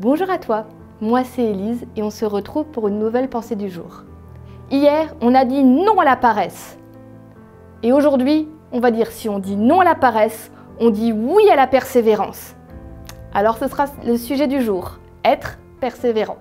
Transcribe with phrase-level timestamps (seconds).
[0.00, 0.64] Bonjour à toi,
[1.02, 4.04] moi c'est Élise et on se retrouve pour une nouvelle pensée du jour.
[4.70, 6.78] Hier, on a dit non à la paresse.
[7.82, 11.50] Et aujourd'hui, on va dire si on dit non à la paresse, on dit oui
[11.50, 12.56] à la persévérance.
[13.34, 16.38] Alors ce sera le sujet du jour, être persévérant.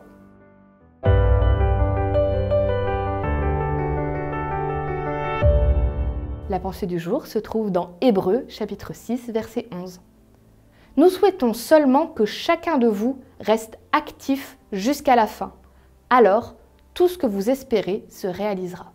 [6.50, 10.00] La pensée du jour se trouve dans Hébreu chapitre 6 verset 11.
[11.00, 15.54] Nous souhaitons seulement que chacun de vous reste actif jusqu'à la fin.
[16.10, 16.56] Alors,
[16.94, 18.92] tout ce que vous espérez se réalisera.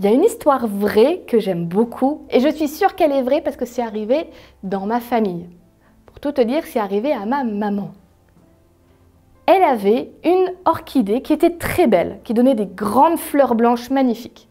[0.00, 3.22] Il y a une histoire vraie que j'aime beaucoup et je suis sûre qu'elle est
[3.22, 4.26] vraie parce que c'est arrivé
[4.64, 5.48] dans ma famille.
[6.06, 7.92] Pour tout te dire, c'est arrivé à ma maman.
[9.46, 14.48] Elle avait une orchidée qui était très belle, qui donnait des grandes fleurs blanches magnifiques.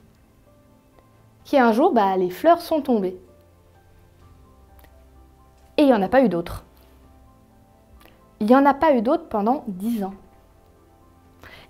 [1.44, 3.18] Qui un jour, bah, les fleurs sont tombées.
[5.82, 6.64] Et il n'y en a pas eu d'autres.
[8.40, 10.14] Il n'y en a pas eu d'autres pendant dix ans.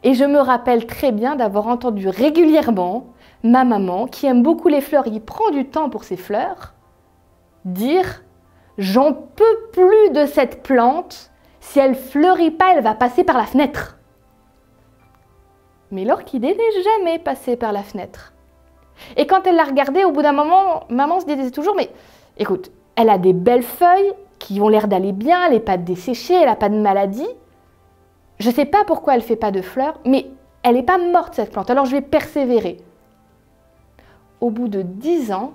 [0.04, 3.06] Et je me rappelle très bien d'avoir entendu régulièrement
[3.42, 6.74] ma maman, qui aime beaucoup les fleurs, il prend du temps pour ses fleurs,
[7.64, 8.22] dire
[8.78, 11.32] J'en peux plus de cette plante,
[11.62, 13.98] si elle fleurit pas, elle va passer par la fenêtre.
[15.90, 18.34] Mais l'orchidée n'est jamais passée par la fenêtre.
[19.16, 21.90] Et quand elle l'a regardée, au bout d'un moment, maman se disait toujours Mais
[22.38, 26.34] écoute, elle a des belles feuilles qui ont l'air d'aller bien, elle n'est pas desséchée,
[26.34, 27.28] elle n'a pas de maladie.
[28.40, 30.28] Je ne sais pas pourquoi elle ne fait pas de fleurs, mais
[30.64, 32.78] elle n'est pas morte cette plante, alors je vais persévérer.
[34.40, 35.54] Au bout de dix ans,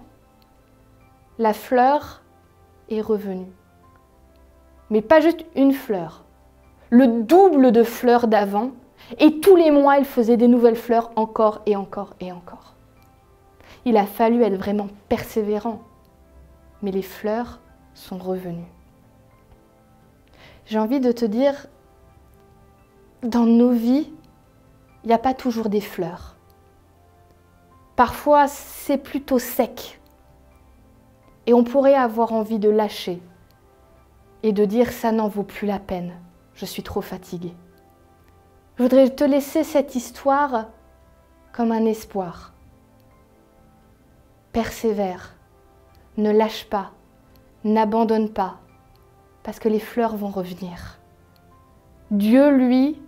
[1.38, 2.22] la fleur
[2.88, 3.50] est revenue.
[4.90, 6.24] Mais pas juste une fleur,
[6.90, 8.70] le double de fleurs d'avant,
[9.18, 12.74] et tous les mois, elle faisait des nouvelles fleurs encore et encore et encore.
[13.84, 15.80] Il a fallu être vraiment persévérant
[16.82, 17.60] mais les fleurs
[17.94, 18.72] sont revenues.
[20.66, 21.66] J'ai envie de te dire,
[23.22, 24.12] dans nos vies,
[25.04, 26.36] il n'y a pas toujours des fleurs.
[27.94, 30.00] Parfois, c'est plutôt sec.
[31.46, 33.22] Et on pourrait avoir envie de lâcher
[34.42, 36.12] et de dire ça n'en vaut plus la peine,
[36.54, 37.54] je suis trop fatiguée.
[38.76, 40.66] Je voudrais te laisser cette histoire
[41.52, 42.52] comme un espoir.
[44.52, 45.34] Persévère,
[46.16, 46.92] ne lâche pas,
[47.64, 48.56] n'abandonne pas,
[49.42, 50.98] parce que les fleurs vont revenir.
[52.10, 53.00] Dieu, lui,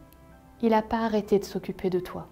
[0.62, 2.26] il n'a pas arrêté de s'occuper de toi.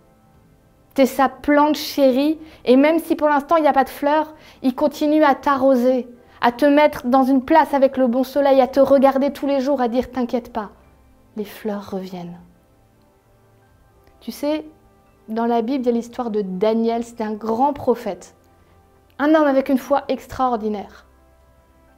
[0.95, 3.91] Tu es sa plante chérie, et même si pour l'instant il n'y a pas de
[3.91, 6.09] fleurs, il continue à t'arroser,
[6.41, 9.61] à te mettre dans une place avec le bon soleil, à te regarder tous les
[9.61, 10.71] jours, à dire T'inquiète pas,
[11.37, 12.39] les fleurs reviennent.
[14.21, 14.65] Tu sais,
[15.29, 18.35] dans la Bible, il y a l'histoire de Daniel, c'était un grand prophète.
[19.19, 21.07] Un homme avec une foi extraordinaire,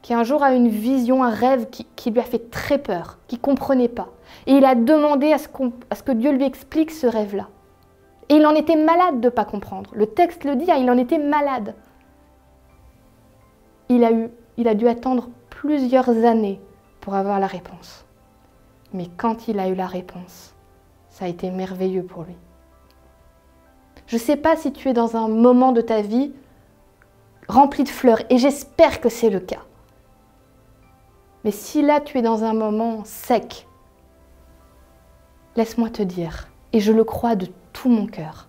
[0.03, 3.37] qui un jour a une vision, un rêve qui, lui a fait très peur, qui
[3.37, 4.09] ne comprenait pas.
[4.47, 7.49] Et il a demandé à ce, que Dieu lui explique ce rêve-là.
[8.29, 9.91] Et il en était malade de ne pas comprendre.
[9.95, 11.75] Le texte le dit, hein, il en était malade.
[13.89, 16.61] Il a, eu, il a dû attendre plusieurs années
[17.01, 18.05] pour avoir la réponse.
[18.93, 20.55] Mais quand il a eu la réponse,
[21.11, 22.37] ça a été merveilleux pour lui.
[24.07, 26.33] Je ne sais pas si tu es dans un moment de ta vie
[27.49, 29.63] rempli de fleurs, et j'espère que c'est le cas.
[31.45, 33.67] Mais si là tu es dans un moment sec,
[35.57, 38.49] laisse-moi te dire, et je le crois de tout mon cœur,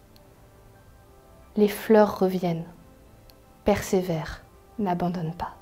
[1.56, 2.66] les fleurs reviennent.
[3.66, 4.44] Persévère,
[4.80, 5.59] n'abandonne pas.